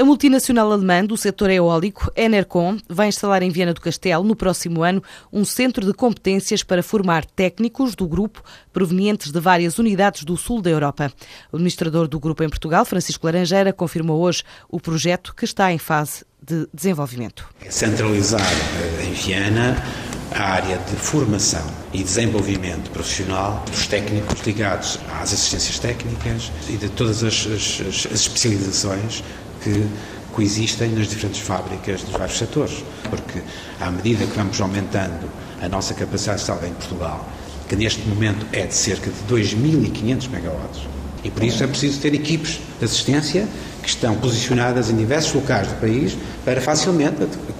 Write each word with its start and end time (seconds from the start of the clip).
A 0.00 0.04
multinacional 0.04 0.70
alemã 0.70 1.04
do 1.04 1.16
setor 1.16 1.50
eólico, 1.50 2.08
Enercon, 2.14 2.78
vai 2.88 3.08
instalar 3.08 3.42
em 3.42 3.50
Viana 3.50 3.74
do 3.74 3.80
Castelo, 3.80 4.22
no 4.22 4.36
próximo 4.36 4.84
ano, 4.84 5.02
um 5.32 5.44
centro 5.44 5.84
de 5.84 5.92
competências 5.92 6.62
para 6.62 6.84
formar 6.84 7.24
técnicos 7.24 7.96
do 7.96 8.06
grupo 8.06 8.40
provenientes 8.72 9.32
de 9.32 9.40
várias 9.40 9.76
unidades 9.76 10.22
do 10.22 10.36
sul 10.36 10.62
da 10.62 10.70
Europa. 10.70 11.12
O 11.50 11.56
administrador 11.56 12.06
do 12.06 12.20
grupo 12.20 12.44
em 12.44 12.48
Portugal, 12.48 12.84
Francisco 12.84 13.26
Laranjeira, 13.26 13.72
confirmou 13.72 14.20
hoje 14.20 14.44
o 14.68 14.78
projeto 14.78 15.34
que 15.34 15.44
está 15.44 15.72
em 15.72 15.78
fase 15.78 16.24
de 16.40 16.68
desenvolvimento. 16.72 17.48
É 17.60 17.68
centralizar 17.68 18.40
eh, 18.40 19.04
em 19.04 19.12
Viana 19.14 19.82
a 20.30 20.42
área 20.42 20.78
de 20.78 20.94
formação 20.94 21.66
e 21.92 22.04
desenvolvimento 22.04 22.88
profissional 22.90 23.64
dos 23.68 23.88
técnicos 23.88 24.40
ligados 24.46 25.00
às 25.20 25.32
assistências 25.32 25.80
técnicas 25.80 26.52
e 26.68 26.76
de 26.76 26.88
todas 26.88 27.24
as, 27.24 27.46
as, 27.46 27.80
as 27.80 28.20
especializações 28.20 29.24
que 29.62 29.86
coexistem 30.32 30.90
nas 30.90 31.08
diferentes 31.08 31.40
fábricas 31.40 32.02
dos 32.02 32.12
vários 32.12 32.38
setores, 32.38 32.84
porque 33.10 33.40
à 33.80 33.90
medida 33.90 34.24
que 34.24 34.36
vamos 34.36 34.60
aumentando 34.60 35.28
a 35.60 35.68
nossa 35.68 35.94
capacidade 35.94 36.40
instalada 36.40 36.68
em 36.68 36.72
Portugal, 36.72 37.28
que 37.68 37.76
neste 37.76 38.06
momento 38.08 38.46
é 38.52 38.66
de 38.66 38.74
cerca 38.74 39.10
de 39.10 39.34
2.500 39.34 40.30
megawatts, 40.30 40.82
e 41.24 41.30
por 41.30 41.42
isso 41.42 41.62
é 41.64 41.66
preciso 41.66 42.00
ter 42.00 42.14
equipes 42.14 42.60
de 42.78 42.84
assistência 42.84 43.48
que 43.82 43.88
estão 43.88 44.14
posicionadas 44.16 44.90
em 44.90 44.96
diversos 44.96 45.34
locais 45.34 45.66
do 45.68 45.74
país 45.80 46.16
para 46.44 46.60
facilmente 46.60 47.16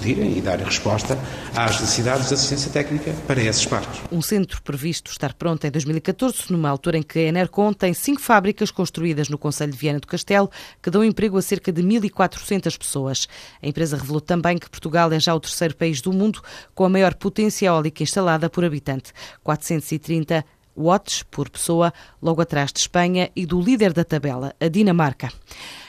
acudirem 0.00 0.38
e 0.38 0.40
darem 0.40 0.64
resposta 0.64 1.18
às 1.54 1.78
necessidades 1.78 2.28
de 2.28 2.34
assistência 2.34 2.72
técnica 2.72 3.12
para 3.26 3.42
esses 3.42 3.66
parques. 3.66 4.00
Um 4.10 4.22
centro 4.22 4.62
previsto 4.62 5.10
estar 5.10 5.34
pronto 5.34 5.66
em 5.66 5.70
2014, 5.70 6.50
numa 6.50 6.70
altura 6.70 6.96
em 6.98 7.02
que 7.02 7.18
a 7.18 7.22
Enercon 7.22 7.72
tem 7.72 7.92
cinco 7.92 8.20
fábricas 8.20 8.70
construídas 8.70 9.28
no 9.28 9.36
Conselho 9.36 9.72
de 9.72 9.78
Viana 9.78 10.00
do 10.00 10.06
Castelo, 10.06 10.50
que 10.82 10.90
dão 10.90 11.04
emprego 11.04 11.36
a 11.36 11.42
cerca 11.42 11.70
de 11.70 11.82
1.400 11.82 12.78
pessoas. 12.78 13.28
A 13.62 13.68
empresa 13.68 13.96
revelou 13.96 14.20
também 14.20 14.58
que 14.58 14.70
Portugal 14.70 15.12
é 15.12 15.20
já 15.20 15.34
o 15.34 15.40
terceiro 15.40 15.76
país 15.76 16.00
do 16.00 16.12
mundo 16.12 16.40
com 16.74 16.84
a 16.84 16.88
maior 16.88 17.14
potência 17.14 17.66
eólica 17.66 18.02
instalada 18.02 18.48
por 18.48 18.64
habitante, 18.64 19.12
430 19.44 20.44
watts 20.76 21.22
por 21.22 21.48
pessoa, 21.48 21.92
logo 22.22 22.40
atrás 22.40 22.72
de 22.72 22.80
Espanha 22.80 23.30
e 23.34 23.44
do 23.44 23.60
líder 23.60 23.92
da 23.92 24.04
tabela, 24.04 24.54
a 24.60 24.68
Dinamarca. 24.68 25.32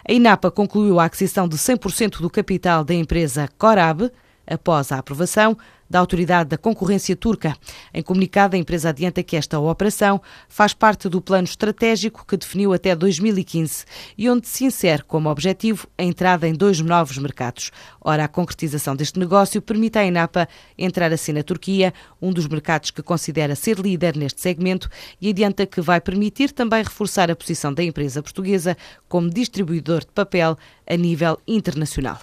A 0.07 0.11
INAPA 0.11 0.51
concluiu 0.51 0.99
a 0.99 1.05
aquisição 1.05 1.47
de 1.47 1.57
100% 1.57 2.19
do 2.21 2.29
capital 2.29 2.83
da 2.83 2.93
empresa 2.93 3.49
Corab 3.57 4.11
após 4.45 4.91
a 4.91 4.97
aprovação 4.97 5.57
da 5.91 5.99
Autoridade 5.99 6.49
da 6.49 6.57
Concorrência 6.57 7.15
Turca. 7.17 7.53
Em 7.93 8.01
comunicado, 8.01 8.55
a 8.55 8.59
empresa 8.59 8.89
adianta 8.89 9.21
que 9.21 9.35
esta 9.35 9.59
operação 9.59 10.21
faz 10.47 10.73
parte 10.73 11.09
do 11.09 11.21
plano 11.21 11.43
estratégico 11.43 12.25
que 12.25 12.37
definiu 12.37 12.71
até 12.71 12.95
2015 12.95 13.83
e 14.17 14.29
onde 14.29 14.47
se 14.47 14.63
insere 14.63 15.03
como 15.03 15.29
objetivo 15.29 15.87
a 15.97 16.03
entrada 16.03 16.47
em 16.47 16.53
dois 16.53 16.79
novos 16.79 17.17
mercados. 17.17 17.71
Ora, 17.99 18.23
a 18.23 18.27
concretização 18.29 18.95
deste 18.95 19.19
negócio 19.19 19.61
permite 19.61 19.99
à 19.99 20.05
INAPA 20.05 20.47
entrar 20.77 21.11
assim 21.11 21.33
na 21.33 21.43
Turquia, 21.43 21.93
um 22.21 22.31
dos 22.31 22.47
mercados 22.47 22.89
que 22.89 23.03
considera 23.03 23.53
ser 23.53 23.77
líder 23.77 24.15
neste 24.15 24.39
segmento, 24.39 24.89
e 25.19 25.29
adianta 25.29 25.65
que 25.65 25.81
vai 25.81 25.99
permitir 25.99 26.51
também 26.53 26.83
reforçar 26.83 27.29
a 27.29 27.35
posição 27.35 27.73
da 27.73 27.83
empresa 27.83 28.23
portuguesa 28.23 28.77
como 29.09 29.29
distribuidor 29.29 29.99
de 29.99 30.11
papel 30.13 30.57
a 30.87 30.95
nível 30.95 31.37
internacional. 31.47 32.19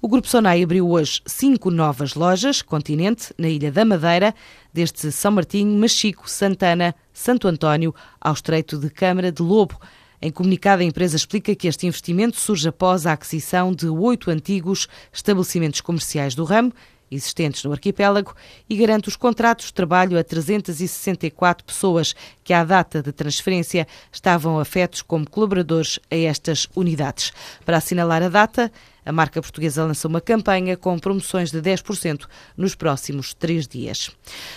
O 0.00 0.08
Grupo 0.08 0.28
Sonai 0.28 0.62
abriu 0.62 0.88
hoje 0.88 1.20
cinco 1.26 1.70
novas 1.70 2.14
lojas 2.14 2.62
na 3.38 3.48
Ilha 3.48 3.70
da 3.70 3.84
Madeira, 3.84 4.34
desde 4.72 5.10
São 5.12 5.32
Martinho, 5.32 5.78
Machico, 5.78 6.28
Santana, 6.28 6.94
Santo 7.12 7.48
António 7.48 7.94
ao 8.20 8.32
Estreito 8.32 8.78
de 8.78 8.90
Câmara 8.90 9.30
de 9.30 9.42
Lobo. 9.42 9.78
Em 10.20 10.30
comunicado, 10.30 10.82
a 10.82 10.84
empresa 10.84 11.16
explica 11.16 11.54
que 11.54 11.68
este 11.68 11.86
investimento 11.86 12.38
surge 12.38 12.68
após 12.68 13.06
a 13.06 13.12
aquisição 13.12 13.72
de 13.72 13.88
oito 13.88 14.30
antigos 14.30 14.88
estabelecimentos 15.12 15.80
comerciais 15.80 16.34
do 16.34 16.44
ramo 16.44 16.72
existentes 17.10 17.64
no 17.64 17.72
arquipélago 17.72 18.34
e 18.68 18.76
garante 18.76 19.08
os 19.08 19.16
contratos 19.16 19.66
de 19.66 19.74
trabalho 19.74 20.18
a 20.18 20.24
364 20.24 21.64
pessoas 21.64 22.14
que, 22.42 22.52
à 22.52 22.64
data 22.64 23.02
de 23.02 23.12
transferência, 23.12 23.86
estavam 24.12 24.58
afetos 24.58 25.02
como 25.02 25.28
colaboradores 25.28 25.98
a 26.10 26.16
estas 26.16 26.66
unidades. 26.74 27.32
Para 27.64 27.78
assinalar 27.78 28.22
a 28.22 28.28
data, 28.28 28.72
a 29.04 29.12
marca 29.12 29.40
portuguesa 29.40 29.84
lança 29.84 30.08
uma 30.08 30.20
campanha 30.20 30.76
com 30.76 30.98
promoções 30.98 31.50
de 31.50 31.60
10% 31.60 32.26
nos 32.56 32.74
próximos 32.74 33.34
três 33.34 33.66
dias. 33.66 34.10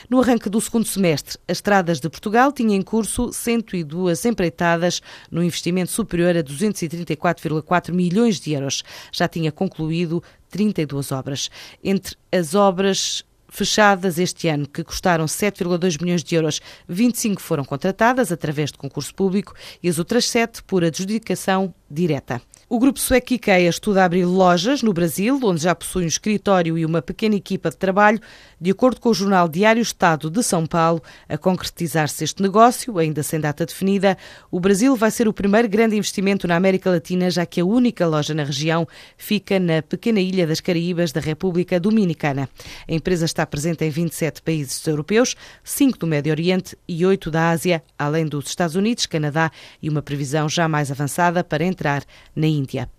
No 0.10 0.22
arranque 0.22 0.50
do 0.50 0.62
segundo 0.62 0.86
semestre, 0.86 1.38
as 1.48 1.58
estradas 1.58 2.00
de 2.00 2.10
Portugal 2.10 2.52
tinham 2.52 2.74
em 2.74 2.82
curso 2.82 3.32
102 3.34 4.26
empreitadas 4.26 5.02
no 5.30 5.44
investimento 5.44 5.92
superior 5.92 6.38
a 6.38 6.44
234,4 6.44 7.92
milhões 7.92 8.40
de 8.40 8.54
euros. 8.54 8.84
Já 9.12 9.28
tinha 9.28 9.52
concluído 9.52 10.24
32 10.50 11.12
obras. 11.12 11.50
Entre 11.84 12.16
as 12.32 12.56
obras 12.56 13.24
fechadas 13.50 14.20
este 14.20 14.48
ano, 14.48 14.68
que 14.68 14.84
custaram 14.84 15.26
7,2 15.26 16.02
milhões 16.02 16.24
de 16.24 16.36
euros, 16.36 16.62
25 16.88 17.42
foram 17.42 17.64
contratadas 17.64 18.32
através 18.32 18.72
de 18.72 18.78
concurso 18.78 19.14
público 19.16 19.54
e 19.82 19.90
as 19.90 19.98
outras 20.00 20.26
7 20.26 20.64
por 20.64 20.84
adjudicação 20.84 21.74
direta. 21.90 22.42
O 22.70 22.80
grupo 22.80 23.00
sueco 23.00 23.34
IKEA 23.34 23.70
estuda 23.70 24.04
abrir 24.04 24.26
lojas 24.26 24.84
no 24.84 24.92
Brasil, 24.92 25.40
onde 25.42 25.62
já 25.62 25.74
possui 25.74 26.04
um 26.04 26.08
escritório 26.08 26.78
e 26.78 26.86
uma 26.86 27.02
pequena 27.02 27.36
equipa 27.36 27.70
de 27.70 27.78
trabalho. 27.78 28.20
De 28.60 28.72
acordo 28.72 29.00
com 29.00 29.08
o 29.08 29.14
jornal 29.14 29.48
Diário 29.48 29.82
Estado 29.82 30.30
de 30.30 30.44
São 30.44 30.66
Paulo, 30.66 31.02
a 31.30 31.38
concretizar-se 31.38 32.26
este 32.26 32.42
negócio, 32.42 32.98
ainda 32.98 33.24
sem 33.24 33.40
data 33.40 33.66
definida, 33.66 34.18
o 34.52 34.60
Brasil 34.60 34.98
vai 34.98 35.10
ser 35.12 35.30
o 35.30 35.34
primeiro 35.34 35.70
grande 35.70 35.96
investimento 35.96 36.46
na 36.46 36.58
América 36.58 36.90
Latina, 36.90 37.32
já 37.32 37.46
que 37.46 37.62
a 37.62 37.66
única 37.66 38.06
loja 38.06 38.34
na 38.34 38.44
região 38.44 38.86
fica 39.16 39.62
na 39.62 39.82
pequena 39.82 40.20
ilha 40.20 40.46
das 40.46 40.60
Caraíbas 40.60 41.14
da 41.14 41.22
República 41.22 41.80
Dominicana. 41.80 42.50
A 42.86 42.94
empresa 42.94 43.24
está 43.24 43.46
presente 43.46 43.86
em 43.86 43.90
27 43.90 44.42
países 44.42 44.86
europeus, 44.86 45.38
5 45.64 46.00
do 46.00 46.08
Médio 46.08 46.34
Oriente 46.34 46.78
e 46.86 47.06
8 47.06 47.32
da 47.32 47.52
Ásia, 47.52 47.82
além 47.98 48.26
dos 48.26 48.48
Estados 48.48 48.76
Unidos, 48.76 49.06
Canadá 49.06 49.50
e 49.82 49.88
uma 49.88 50.02
previsão 50.02 50.50
já 50.50 50.68
mais 50.68 50.92
avançada 50.92 51.46
para 51.46 51.64
entrar 51.78 52.04
na 52.36 52.48
Índia. 52.48 52.90